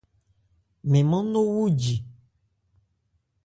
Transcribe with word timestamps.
Mɛn 0.89 1.05
mâ 1.09 1.17
nó 1.31 1.39
wúji. 1.53 1.95